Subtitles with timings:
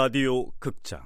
[0.00, 1.00] 라디오 극장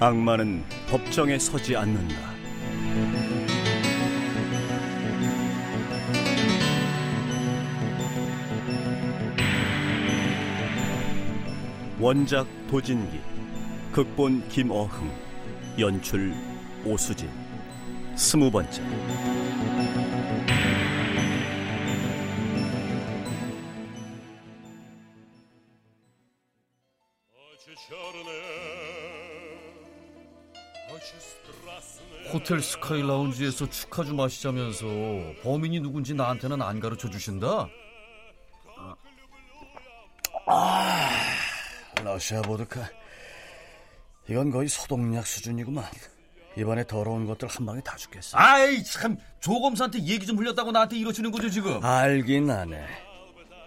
[0.00, 2.33] 악마는 법정에 서지 않는다.
[12.04, 13.18] 원작 도진기,
[13.90, 15.10] 극본 김어흥,
[15.78, 16.34] 연출
[16.84, 17.30] 오수진,
[18.14, 18.82] 스무 번째.
[32.30, 34.84] 호텔 스카이 라운지에서 축하주 마시자면서
[35.42, 37.66] 범인이 누군지 나한테는 안 가르쳐 주신다?
[40.46, 41.23] 아,
[42.04, 42.88] 러시아 보드카.
[44.28, 45.84] 이건 거의 소독약 수준이구만.
[46.56, 48.38] 이번에 더러운 것들 한 방에 다 죽겠어.
[48.38, 51.84] 아이 참 조검사한테 얘기 좀 흘렸다고 나한테 이러시는 거죠 지금?
[51.84, 52.86] 알긴 아네.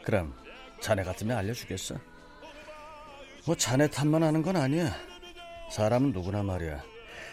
[0.06, 0.34] 그럼
[0.80, 1.96] 자네 같으면 알려주겠어.
[3.46, 4.96] 뭐 자네 탓만 하는 건 아니야.
[5.72, 6.82] 사람은 누구나 말이야.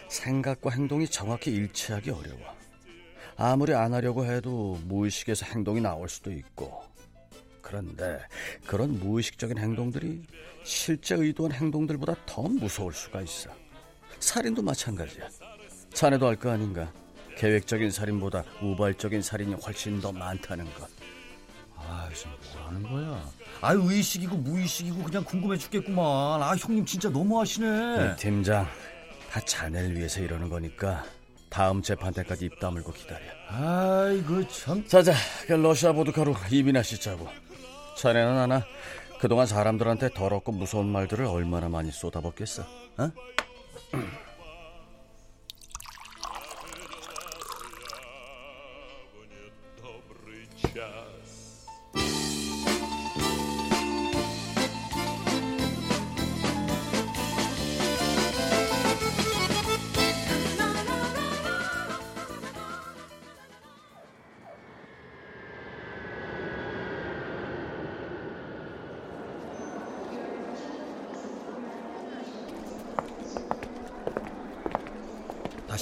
[0.09, 2.39] 생각과 행동이 정확히 일치하기 어려워.
[3.37, 6.83] 아무리 안 하려고 해도 무의식에서 행동이 나올 수도 있고.
[7.75, 8.19] 그런데
[8.67, 10.21] 그런 무의식적인 행동들이
[10.63, 13.49] 실제 의도한 행동들보다 더 무서울 수가 있어.
[14.19, 15.27] 살인도 마찬가지야.
[15.91, 16.91] 자네도 알 거 아닌가.
[17.37, 20.87] 계획적인 살인보다 우발적인 살인이 훨씬 더 많다는 것.
[21.75, 23.29] 아, 지금 뭐라는 거야?
[23.61, 26.05] 아, 의식이고 무의식이고 그냥 궁금해 죽겠구만.
[26.43, 28.13] 아, 형님 진짜 너무하시네.
[28.13, 28.67] 이 팀장,
[29.31, 31.03] 다 자네를 위해서 이러는 거니까
[31.49, 33.25] 다음 재판 때까지 입 다물고 기다려.
[33.49, 34.87] 아이고 참.
[34.87, 35.13] 자자,
[35.47, 37.27] 그 러시아 보드카로 입이나 씻자고.
[37.95, 38.65] 자네는 하나
[39.19, 42.63] 그동안 사람들한테 더럽고 무서운 말들을 얼마나 많이 쏟아붓겠어?
[42.97, 43.11] 어?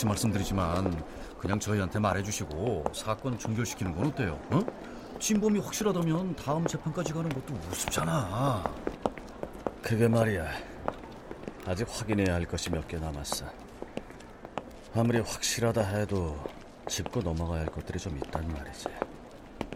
[0.04, 1.04] 다시 말씀드리지만
[1.40, 4.38] 그냥 저희한테 말해주시고 사건 종결시키는 건 어때요?
[4.52, 4.60] 어?
[5.20, 8.64] 진범이 확실하다면 다음 재판까지 가는 것도 우습잖아.
[9.82, 10.46] 그게 말이야.
[11.66, 13.46] 아직 확인해야 할 것이 몇 개 남았어.
[14.94, 16.38] 아무리 확실하다 해도
[16.90, 18.86] 짚고 넘어가야 할 것들이 좀 있단 말이지.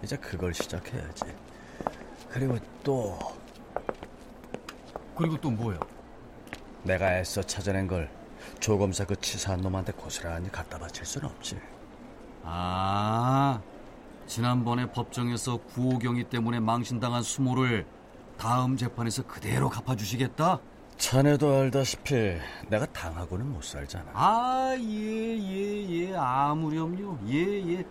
[0.03, 1.23] 이제 그걸 시작해야지.
[2.29, 3.17] 그리고 또
[5.15, 5.79] 그리고 또 뭐야?
[6.83, 8.09] 내가 애써 찾아낸 걸
[8.59, 11.59] 조검사 그 치사한 놈한테 고스란히 갖다 바칠 순 없지.
[12.43, 13.61] 아,
[14.25, 17.85] 지난번에 법정에서 구호경이 때문에 망신당한 수모를
[18.37, 20.59] 다음 재판에서 그대로 갚아주시겠다?
[20.97, 22.37] 자네도 알다시피
[22.69, 24.05] 내가 당하고는 못 살잖아.
[24.13, 27.19] 아, 예, 예, 예, 아무렴요.
[27.29, 27.85] 예, 예.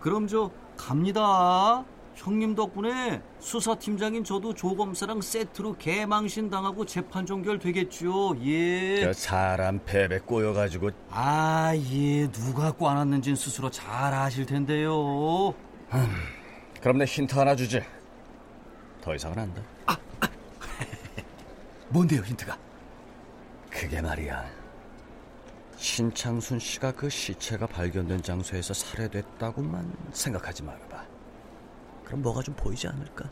[0.00, 1.84] 그럼 저 갑니다.
[2.14, 8.36] 형님 덕분에 수사팀장인 저도 조검사랑 세트로 개망신 당하고 재판 종결 되겠죠.
[8.44, 9.00] 예.
[9.02, 12.30] 저 사람 패배 꼬여가지고 아, 예.
[12.30, 15.54] 누가 꽈놨는진 스스로 잘 아실 텐데요.
[16.80, 17.82] 그럼 내 힌트 하나 주지.
[19.00, 19.62] 더 이상은 안 돼.
[21.90, 22.56] 뭔데요, 힌트가?
[23.70, 24.44] 그게 말이야.
[25.76, 30.93] 신창순 씨가 그 시체가 발견된 장소에서 살해됐다고만 생각하지 말아봐.
[32.04, 33.28] 그럼 뭐가 좀 보이지 않을까?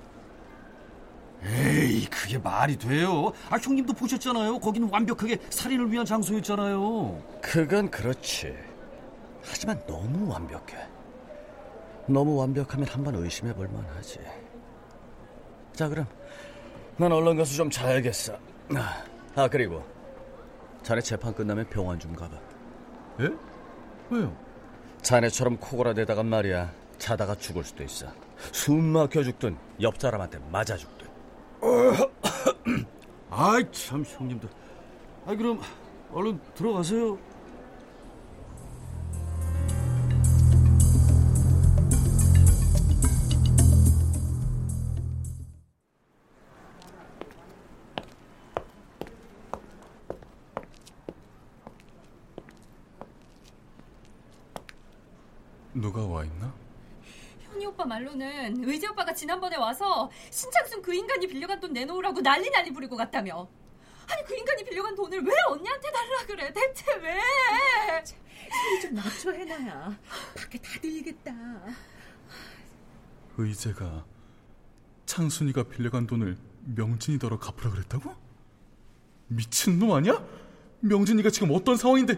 [1.44, 3.32] 에이, 그게 말이 돼요?
[3.50, 4.60] 아, 형님도 보셨잖아요.
[4.60, 7.20] 거기는 완벽하게 살인을 위한 장소였잖아요.
[7.40, 8.54] 그건 그렇지.
[9.44, 10.86] 하지만 너무 완벽해.
[12.06, 14.20] 너무 완벽하면 한번 의심해 볼 만하지.
[15.74, 16.06] 자, 그럼
[16.96, 18.38] 난 얼른 가서 좀 자야겠어.
[18.76, 19.04] 아,
[19.34, 19.84] 아, 그리고
[20.82, 22.36] 자네 재판 끝나면 병원 좀 가봐.
[23.20, 23.30] 예?
[24.10, 24.36] 왜요?
[25.02, 28.06] 자네처럼 코골아대다가 말이야 자다가 죽을 수도 있어.
[28.50, 31.06] 숨 막혀 죽든 옆 사람한테 맞아 죽든.
[33.30, 34.48] 아이, 참, 형님들.
[35.26, 35.60] 아, 그럼
[36.12, 37.18] 얼른 들어가세요.
[55.74, 56.52] 누가 와 있나?
[57.82, 62.96] 오빠 말로는 의재 오빠가 지난번에 와서 신창순 그 인간이 빌려간 돈 내놓으라고 난리 난리 부리고
[62.96, 63.48] 갔다며.
[64.08, 66.52] 아니 그 인간이 빌려간 돈을 왜 언니한테 달라 그래?
[66.52, 67.20] 대체 왜?
[68.04, 69.98] 소리 좀 낮춰 해놔야
[70.36, 71.32] 밖에 다 들리겠다.
[73.36, 74.04] 의재가
[75.06, 76.36] 창순이가 빌려간 돈을
[76.76, 78.14] 명진이더러 갚으라 그랬다고?
[79.26, 80.24] 미친놈 아니야?
[80.80, 82.14] 명진이가 지금 어떤 상황인데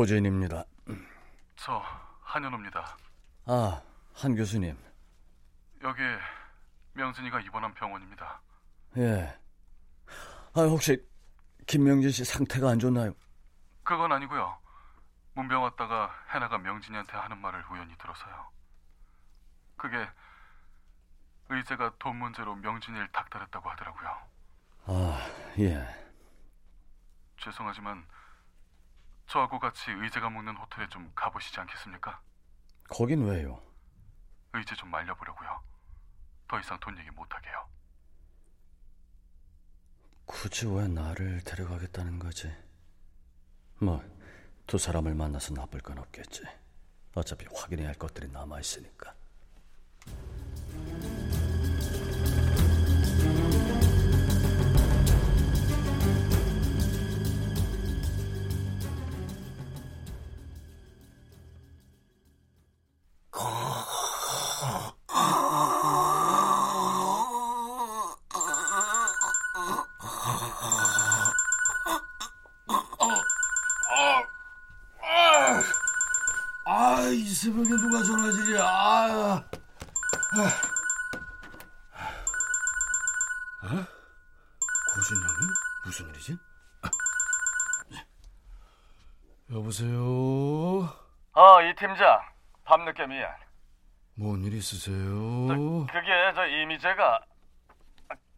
[0.00, 0.64] 고진입니다.
[1.56, 1.84] 저
[2.22, 2.96] 한현우입니다.
[3.44, 3.82] 아,
[4.14, 4.74] 한 교수님.
[5.82, 6.00] 여기
[6.94, 8.40] 명진이가 입원한 병원입니다.
[8.96, 9.38] 예.
[10.54, 11.06] 아, 혹시
[11.66, 13.12] 김명진 씨 상태가 안 좋나요?
[13.82, 14.56] 그건 아니고요.
[15.34, 18.48] 문병 왔다가 해나가 명진이한테 하는 말을 우연히 들어서요.
[19.76, 20.08] 그게
[21.50, 24.16] 의제가 돈 문제로 명진이를 닥달했다고 하더라고요.
[24.86, 25.86] 아, 예.
[27.36, 28.06] 죄송하지만
[29.30, 32.20] 저하고 같이 의제가 묵는 호텔에 좀 가보시지 않겠습니까?
[32.88, 33.62] 거긴 왜요?
[34.52, 35.62] 의제 좀 말려보려고요.
[36.48, 37.68] 더 이상 돈 얘기 못하게요.
[40.26, 42.52] 굳이 왜 나를 데려가겠다는 거지?
[43.78, 44.02] 뭐,
[44.66, 46.42] 두 사람을 만나서 나쁠 건 없겠지.
[47.14, 49.14] 어차피 확인해야 할 것들이 남아있으니까.
[89.52, 90.88] 여보세요?
[91.32, 92.20] 어, 이 팀장.
[92.64, 93.34] 밤늦게 미안.
[94.14, 95.86] 뭔 일 있으세요?
[95.86, 97.20] 그게 저 이미재가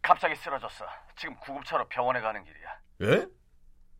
[0.00, 0.86] 갑자기 쓰러졌어.
[1.16, 2.78] 지금 구급차로 병원에 가는 길이야.
[3.02, 3.26] 예?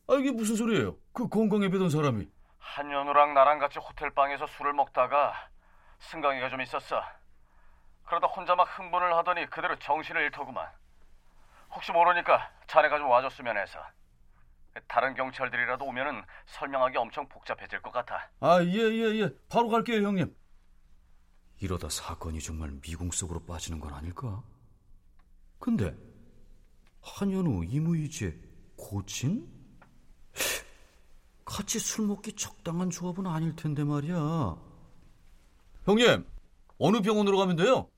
[0.09, 0.97] 아, 이게 무슨 소리예요?
[1.13, 2.29] 그 건강에 배던 사람이.
[2.59, 5.35] 한연우랑 나랑 같이 호텔방에서 술을 먹다가
[5.99, 7.03] 승강이가 좀 있었어.
[8.07, 10.67] 그러다 혼자 막 흥분을 하더니 그대로 정신을 잃더구만.
[11.73, 13.79] 혹시 모르니까 자네가 좀 와줬으면 해서.
[14.89, 18.31] 다른 경찰들이라도 오면은 설명하기 엄청 복잡해질 것 같아.
[18.41, 19.31] 아, 예, 예, 예.
[19.49, 20.35] 바로 갈게요, 형님.
[21.61, 24.43] 이러다 사건이 정말 미궁 속으로 빠지는 건 아닐까?
[25.59, 25.97] 근데
[27.01, 28.37] 한현우, 이무이재,
[28.77, 29.49] 고진?
[31.45, 34.57] 같이 술 먹기 적당한 조합은 아닐 텐데 말이야.
[35.85, 36.27] 형님,
[36.79, 37.89] 어느 병원으로 가면 돼요?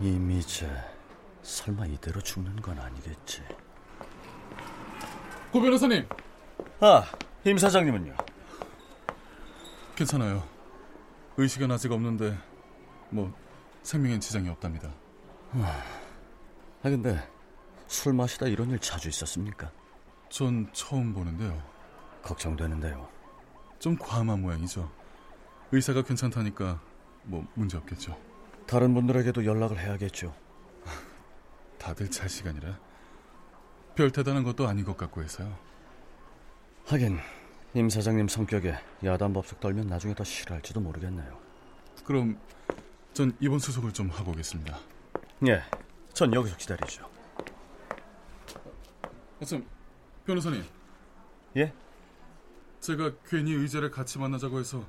[0.00, 0.68] 이미재,
[1.48, 3.42] 설마 이대로 죽는 건 아니겠지?
[5.50, 6.06] 고 변호사님
[6.80, 7.04] 아,
[7.44, 8.14] 임 사장님은요?
[9.96, 10.46] 괜찮아요.
[11.38, 12.36] 의식은 아직 없는데
[13.08, 13.32] 뭐
[13.82, 14.92] 생명엔 지장이 없답니다.
[15.54, 15.82] 아,
[16.82, 17.18] 근데
[17.86, 19.72] 술 마시다 이런 일 자주 있었습니까?
[20.28, 21.62] 전 처음 보는데요.
[22.22, 23.08] 걱정되는데요.
[23.78, 24.92] 좀 과함한 모양이죠.
[25.72, 26.78] 의사가 괜찮다니까
[27.22, 28.20] 뭐 문제 없겠죠.
[28.66, 30.34] 다른 분들에게도 연락을 해야겠죠.
[31.78, 32.78] 다들 잘 시간이라
[33.94, 35.58] 별 대단한 것도 아닌 것 같고 해서요.
[36.86, 37.18] 하긴
[37.74, 41.38] 임 사장님 성격에 야단 법석 떨면 나중에 더 싫어할지도 모르겠네요.
[42.04, 42.38] 그럼
[43.12, 44.78] 전 이번 수속을 좀 하고 오겠습니다.
[45.48, 45.62] 예,
[46.12, 47.08] 전 여기서 기다리죠.
[49.42, 49.66] 아참
[50.26, 50.64] 변호사님,
[51.56, 51.72] 예?
[52.80, 54.84] 제가 괜히 의제를 같이 만나자고 해서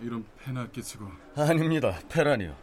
[0.00, 1.98] 이런 패나 끼치고 아닙니다.
[2.08, 2.56] 페라니요.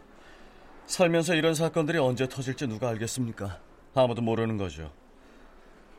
[0.86, 3.60] 살면서 이런 사건들이 언제 터질지 누가 알겠습니까?
[3.94, 4.92] 아무도 모르는 거죠.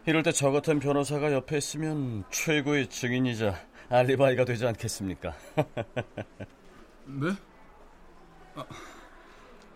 [0.05, 3.55] 이럴 때 저 같은 변호사가 옆에 있으면 최고의 증인이자
[3.89, 5.33] 알리바이가 되지 않겠습니까?
[7.05, 7.29] 네?
[8.55, 8.65] 아,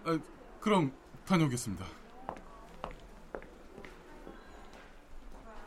[0.06, 0.20] 아,
[0.60, 0.92] 그럼
[1.26, 1.86] 다녀오겠습니다.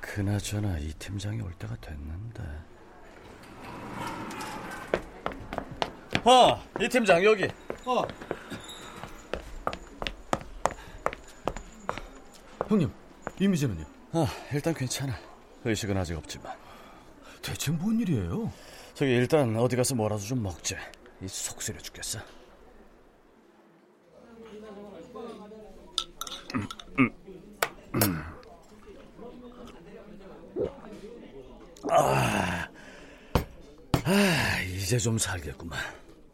[0.01, 2.43] 그나저나 이 팀장이 올 때가 됐는데.
[6.25, 7.45] 아, 이 팀장 여기.
[7.87, 8.03] 어.
[12.71, 12.89] 형님,
[13.41, 13.85] 이미재는요?
[14.12, 15.12] 아, 일단 괜찮아.
[15.65, 16.57] 의식은 아직 없지만.
[17.43, 18.53] 대체 뭔 일이에요?
[18.95, 20.77] 저기 일단 어디 가서 뭐라도 좀 먹자.
[21.21, 22.21] 이 속쓰려 죽겠어.
[31.91, 32.69] 아,
[34.05, 35.77] 아, 이제 좀 살겠구만.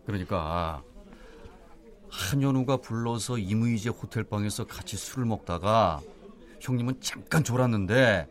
[0.05, 0.83] 그러니까
[2.11, 6.03] 한현우가 불러서 이무이제 호텔방에서 같이 술을 먹다가
[6.61, 8.29] 형님은 잠깐 졸았는데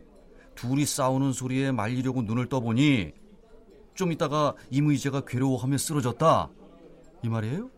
[0.55, 3.12] 둘이 싸우는 소리에 말리려고 눈을 떠보니
[3.94, 6.50] 좀 있다가 이무이제가 괴로워하며 쓰러졌다.
[7.24, 7.70] 이 말이에요?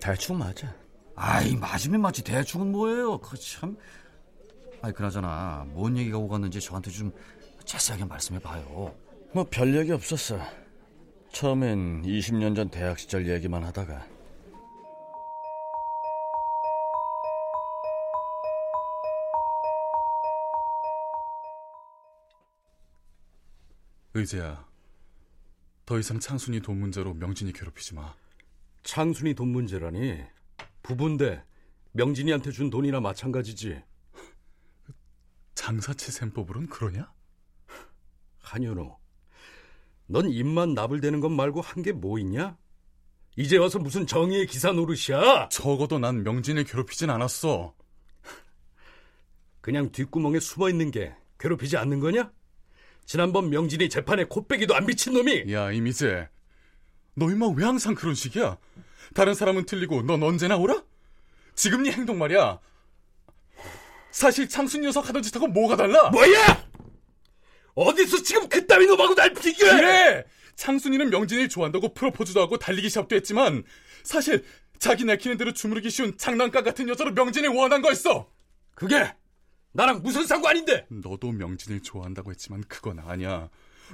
[0.00, 0.74] 대충 맞아.
[1.14, 3.18] 아이 맞으면 맞지 대충은 뭐예요?
[3.18, 3.76] 그 참.
[4.82, 7.12] 아이 그나저나 뭔 얘기가 오갔는지 저한테 좀
[7.64, 8.94] 자세하게 말씀해 봐요.
[9.32, 10.38] 뭐 별 얘기 없었어.
[11.32, 14.04] 처음엔 20년 전 대학 시절 얘기만 하다가
[24.14, 24.66] 의재야,
[25.86, 28.14] 더 이상 창순이 돈 문제로 명진이 괴롭히지 마.
[28.82, 30.20] 창순이 돈 문제라니
[30.82, 31.44] 부부인데
[31.92, 33.82] 명진이한테 준 돈이나 마찬가지지.
[35.54, 37.12] 장사치 셈법으론 그러냐?
[38.40, 38.96] 한현우,
[40.08, 42.56] 넌 입만 나불대는 것 말고 한 게 뭐 있냐?
[43.36, 45.48] 이제 와서 무슨 정의의 기사 노릇이야?
[45.50, 47.74] 적어도 난 명진을 괴롭히진 않았어.
[49.60, 52.32] 그냥 뒷구멍에 숨어 있는 게 괴롭히지 않는 거냐?
[53.06, 56.28] 지난번 명진이 재판에 코빼기도 안 비친 놈이 야, 이미재.
[57.14, 58.56] 너 임마 왜 항상 그런 식이야?
[59.14, 60.82] 다른 사람은 틀리고 넌 언제나 옳아?
[61.54, 62.60] 지금 네 행동 말이야.
[64.12, 66.10] 사실 창순 녀석 하던 짓하고 뭐가 달라?
[66.10, 66.68] 뭐야?
[67.74, 69.72] 어디서 지금 그따위 놈하고 날 비교해?
[69.72, 70.24] 그래!
[70.56, 73.64] 창순이는 명진이를 좋아한다고 프로포즈도 하고 달리기 시합도 했지만
[74.02, 74.44] 사실
[74.78, 78.30] 자기 내키는 대로 주무르기 쉬운 장난감 같은 여자로 명진을 원한 거였어.
[78.74, 79.14] 그게
[79.72, 80.86] 나랑 무슨 상관인데?
[80.88, 83.48] 너도 명진을 좋아한다고 했지만 그건 아니야.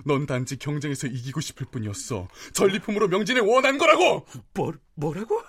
[0.05, 2.29] 넌 단지 경쟁에서 이기고 싶을 뿐이었어.
[2.53, 4.27] 전리품으로 명진을 원한 거라고.
[4.55, 5.43] 뭐 뭐라고?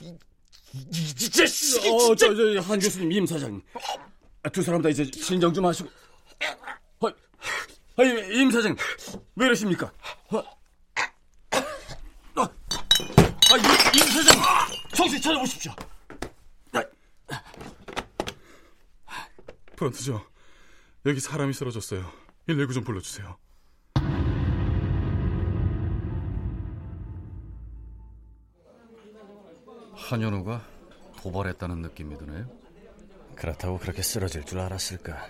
[0.00, 0.16] 이,
[0.72, 3.62] 이, 이 자식이 어, 진짜 저, 저, 한 교수님, 임 사장님.
[4.42, 5.88] 아, 두 사람 다 이제 진정 좀 하시고.
[7.00, 7.08] 어,
[7.96, 8.76] 아, 임, 임 사장님,
[9.36, 9.92] 왜 이러십니까?
[10.30, 14.42] 어, 어, 아, 임, 임 사장님,
[14.94, 15.72] 정신 차려보십시오.
[19.76, 20.24] 프런트죠.
[21.06, 22.04] 여기 사람이 쓰러졌어요.
[22.46, 23.36] 119 좀 불러주세요.
[29.94, 30.62] 한현우가
[31.22, 32.46] 도발했다는 느낌이 드네요.
[33.36, 35.26] 그렇다고 그렇게 쓰러질 줄 알았을까?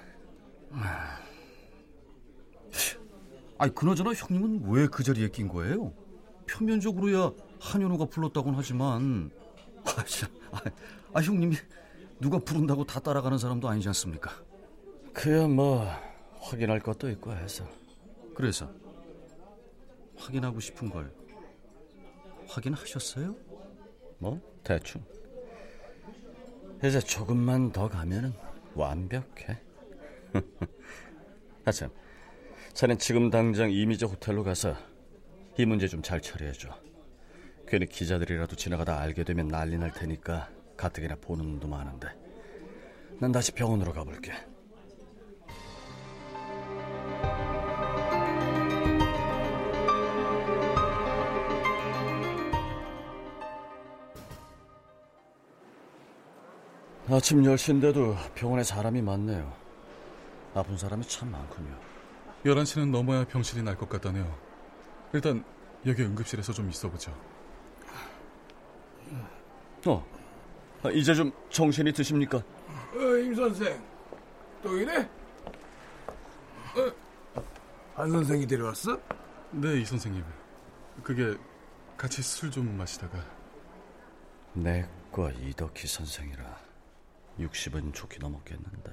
[3.58, 5.92] 아니 그나저나 형님은 왜 그 자리에 낀 거예요?
[6.50, 9.30] 표면적으로야 한현우가 불렀다곤 하지만
[9.84, 10.60] 아, 참, 아,
[11.14, 11.56] 아, 형님이
[12.20, 14.30] 누가 부른다고 다 따라가는 사람도 아니지 않습니까?
[15.12, 15.86] 그야 뭐
[16.40, 17.66] 확인할 것도 있고 해서.
[18.34, 18.70] 그래서
[20.16, 21.12] 확인하고 싶은 걸
[22.48, 23.34] 확인하셨어요?
[24.18, 25.02] 뭐 대충.
[26.82, 28.32] 이제 조금만 더 가면은
[28.74, 29.60] 완벽해.
[31.64, 31.90] 아참
[32.74, 34.76] 자넨 지금 당장 이미지 호텔로 가서
[35.56, 36.68] 이 문제 좀 잘 처리해줘.
[37.66, 42.08] 괜히 기자들이라도 지나가다 알게 되면 난리 날 테니까 가뜩이나 보는 눈도 많은데
[43.20, 44.32] 난 다시 병원으로 가볼게
[57.08, 59.52] 아침 10시인데도 병원에 사람이 많네요.
[60.54, 61.76] 아픈 사람이 참 많군요.
[62.44, 64.34] 11시는 넘어야 병실이 날 것 같다네요.
[65.12, 65.44] 일단
[65.86, 67.12] 여기 응급실에서 좀 있어보죠.
[69.86, 70.13] 어, 아,
[70.92, 72.38] 이제 좀 정신이 드십니까?
[72.38, 73.82] 어, 임 선생,
[74.62, 75.08] 또 이래?
[76.76, 76.92] 어,
[77.94, 78.98] 한 선생이 데려왔어?
[79.52, 80.22] 네, 이 선생님.
[81.02, 81.36] 그게
[81.96, 83.18] 같이 술 좀 마시다가
[84.52, 86.58] 내과 이덕희 선생이라
[87.40, 88.92] 60은 좋게 넘었겠는데.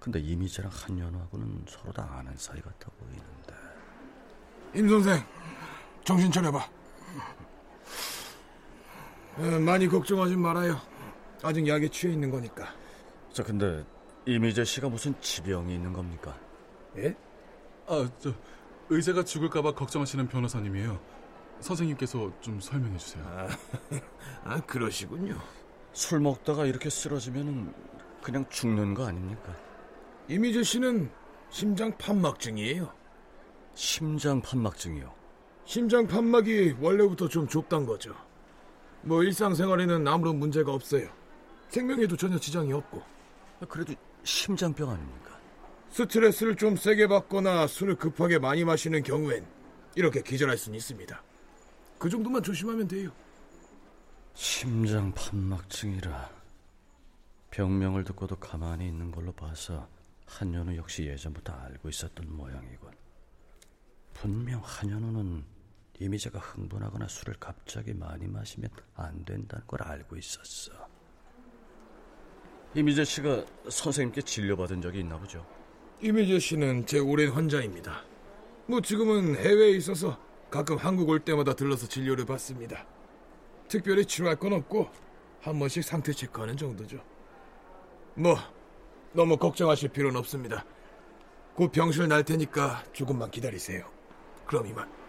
[0.00, 3.54] 근데 이미재랑 한연하고는 서로 다 아는 사이 같아 보이는데.
[4.74, 5.24] 임 선생,
[6.04, 6.68] 정신 차려봐.
[9.36, 10.78] 어, 많이 걱정하지 말아요.
[11.42, 12.74] 아직 약에 취해 있는 거니까.
[13.32, 13.84] 저 근데
[14.26, 16.38] 이미재 씨가 무슨 지병이 있는 겁니까?
[16.98, 17.16] 예?
[17.86, 18.32] 아, 저
[18.90, 21.00] 의사가 죽을까봐 걱정하시는 변호사님이에요.
[21.60, 23.24] 선생님께서 좀 설명해 주세요.
[23.26, 23.48] 아,
[24.44, 25.38] 아 그러시군요.
[25.92, 27.74] 술 먹다가 이렇게 쓰러지면
[28.22, 29.56] 그냥 죽는 거 아닙니까?
[30.28, 31.10] 이미재 씨는
[31.50, 32.92] 심장 판막증이에요.
[33.74, 35.12] 심장 판막증이요.
[35.64, 38.14] 심장 판막이 원래부터 좀 좁단 거죠.
[39.02, 41.08] 뭐 일상생활에는 아무런 문제가 없어요.
[41.68, 43.02] 생명에도 전혀 지장이 없고.
[43.68, 43.94] 그래도
[44.24, 45.38] 심장병 아닙니까?
[45.90, 49.46] 스트레스를 좀 세게 받거나 술을 급하게 많이 마시는 경우엔
[49.94, 51.22] 이렇게 기절할 수는 있습니다.
[51.98, 53.10] 그 정도만 조심하면 돼요.
[54.34, 56.30] 심장 판막증이라
[57.50, 59.86] 병명을 듣고도 가만히 있는 걸로 봐서
[60.26, 62.90] 한현우 역시 예전부터 알고 있었던 모양이군.
[64.14, 65.44] 분명 한현우는
[66.02, 70.72] 이미자가 흥분하거나 술을 갑자기 많이 마시면 안 된다는 걸 알고 있었어.
[72.74, 75.46] 이미자 씨가 선생님께 진료받은 적이 있나 보죠?
[76.00, 78.02] 이미재 씨는 제 오랜 환자입니다.
[78.66, 80.18] 뭐 지금은 해외에 있어서
[80.50, 82.84] 가끔 한국 올 때마다 들러서 진료를 받습니다.
[83.68, 84.90] 특별히 치료할 건 없고
[85.40, 86.98] 한 번씩 상태 체크하는 정도죠.
[88.14, 88.36] 뭐
[89.12, 90.64] 너무 걱정하실 필요는 없습니다.
[91.54, 93.88] 곧 병실 날 테니까 조금만 기다리세요.
[94.46, 95.01] 그럼 이만.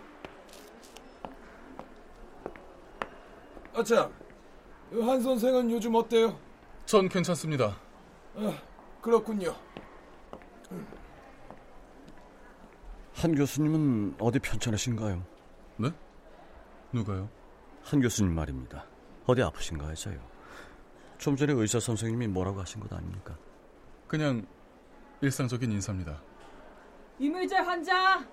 [3.75, 4.13] 아참,
[4.91, 6.37] 한 선생은 요즘 어때요?
[6.85, 7.75] 전 괜찮습니다.
[8.35, 8.57] 아,
[9.01, 9.55] 그렇군요.
[13.15, 15.23] 한 교수님은 어디 편찮으신가요?
[15.77, 15.91] 네?
[16.91, 17.29] 누가요?
[17.83, 18.85] 한 교수님 말입니다.
[19.25, 20.19] 어디 아프신가 해서요.
[21.17, 23.35] 좀 전에 의사 선생님이 뭐라고 하신 것 아닙니까?
[24.07, 24.45] 그냥
[25.21, 26.21] 일상적인 인사입니다.
[27.17, 28.25] 이물제 환자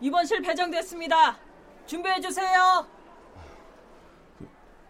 [0.00, 1.38] 입원실 배정됐습니다.
[1.86, 2.86] 준비해 주세요.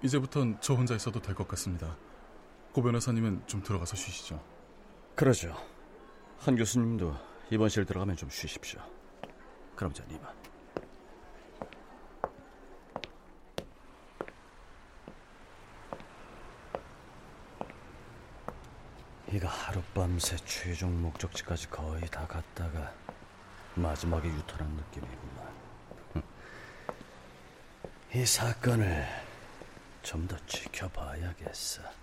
[0.02, 1.96] 이제부턴 저 혼자 있어도 될 것 같습니다.
[2.72, 4.42] 고 변호사님은 좀 들어가서 쉬시죠.
[5.14, 5.54] 그러죠.
[6.38, 7.14] 한 교수님도
[7.50, 8.80] 입원실 들어가면 좀 쉬십시오.
[9.76, 10.32] 그럼 전 이만.
[19.30, 22.92] 이거 하룻밤새 최종 목적지까지 거의 다 갔다가
[23.74, 25.52] 마지막에 유턴한 느낌이구만.
[28.14, 29.06] 이 사건을
[30.02, 32.01] 좀 더 지켜봐야겠어.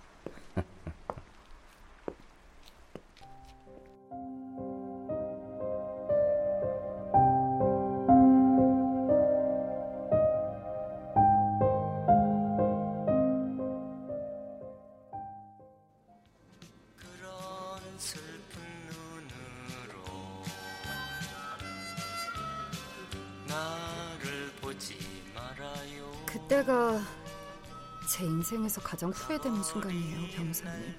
[28.70, 30.94] 인생에서 가장 후회되는 순간이에요, 변호사님.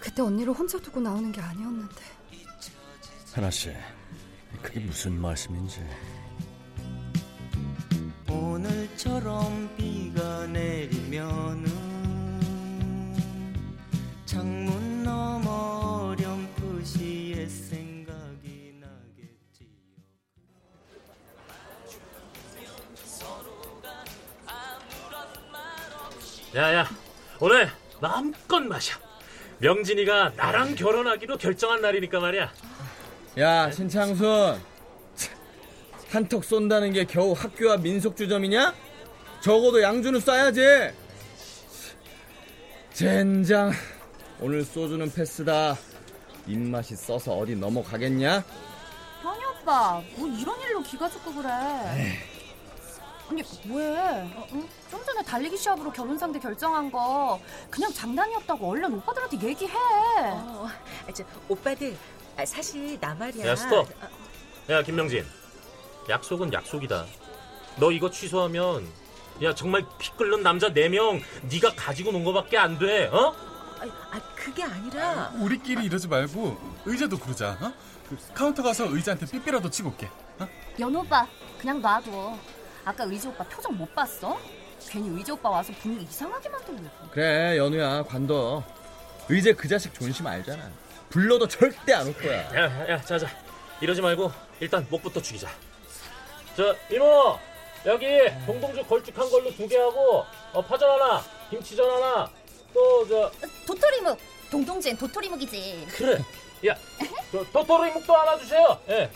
[0.00, 2.02] 그때 언니를 혼자 두고 나오는 게 아니었는데.
[3.34, 3.70] 하나 씨,
[4.62, 5.80] 그게 무슨 말씀인지.
[8.28, 11.66] 오늘처럼 비가 내리면은
[14.24, 14.65] 창문
[26.56, 26.88] 야야
[27.38, 28.98] 오늘 마음껏 마셔.
[29.58, 32.50] 명진이가 나랑 결혼하기로 결정한 날이니까 말이야.
[33.38, 34.58] 야 신창순.
[36.08, 38.74] 한턱 쏜다는 게 겨우 학교와 민속주점이냐?
[39.40, 40.94] 적어도 양주는 쏴야지.
[42.94, 43.72] 젠장
[44.40, 45.76] 오늘 소주는 패스다.
[46.46, 48.42] 입맛이 써서 어디 넘어가겠냐?
[49.22, 51.50] 현이 오빠 뭐 이런 일로 기가 죽고 그래
[53.28, 53.98] 아니 왜?
[54.36, 54.68] 어, 응?
[54.90, 59.74] 좀 전에 달리기 시합으로 결혼 상대 결정한 거 그냥 장난이었다고 얼른 오빠들한테 얘기해
[60.32, 60.68] 어,
[61.14, 61.96] 저, 오빠들
[62.36, 63.46] 아, 사실 나 말이야.
[63.46, 63.88] 야 스톱
[64.70, 65.24] 야 김명진
[66.08, 67.04] 약속은 약속이다
[67.78, 68.86] 너 이거 취소하면
[69.42, 73.34] 야 정말 피 끓는 남자 4명 네가 가지고 논 거밖에 안 돼 어?
[73.78, 77.58] 아, 아, 그게 아니라 우리끼리 이러지 말고 의자도 부르자.
[77.60, 77.72] 어?
[78.08, 80.08] 그 카운터 가서 의자한테 삐삐라도 치고 올게.
[80.38, 80.48] 어?
[80.80, 81.26] 연호 오빠
[81.58, 82.38] 그냥 놔둬
[82.86, 84.38] 아까 의지 오빠 표정 못 봤어?
[84.88, 86.88] 괜히 의지 오빠 와서 분위기 이상하게 만들려고.
[87.10, 88.62] 그래 연우야 관둬.
[89.28, 90.70] 의제 그 자식 존심 알잖아.
[91.10, 92.42] 불러도 절대 안 올 거야.
[92.54, 93.26] 야 야 자자.
[93.80, 95.48] 이러지 말고 일단 목부터 죽이자.
[96.56, 97.36] 저 이모!
[97.84, 98.06] 여기
[98.46, 102.30] 동동주 걸쭉한 걸로 두 개 하고 어, 파전 하나 김치전 하나
[102.72, 103.30] 또 저
[103.66, 104.16] 도토리묵!
[104.50, 105.88] 동동진 도토리묵이지.
[105.90, 106.18] 그래.
[106.68, 106.76] 야
[107.32, 108.80] 저, 도토리 묵도 하나 주세요.
[108.88, 109.10] 예.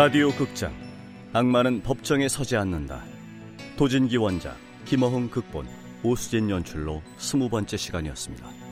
[0.00, 0.72] 라디오 극장
[1.34, 3.04] 악마는 법정에 서지 않는다
[3.76, 5.66] 도진기 원작 김어흥 극본
[6.02, 8.69] 오수진 연출로 스무 번째 시간이었습니다.